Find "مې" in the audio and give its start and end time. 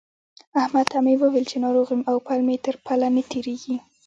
1.05-1.13, 2.47-2.55